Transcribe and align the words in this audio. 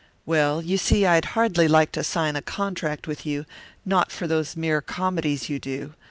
"Well, 0.25 0.63
you 0.63 0.79
see 0.79 1.05
I'd 1.05 1.25
hardly 1.37 1.67
like 1.67 1.91
to 1.91 2.03
sign 2.03 2.35
a 2.35 2.41
contract 2.41 3.05
with 3.07 3.23
you, 3.23 3.45
not 3.85 4.11
for 4.11 4.25
those 4.25 4.57
mere 4.57 4.81
comedies 4.81 5.47
you 5.47 5.59
do. 5.59 5.93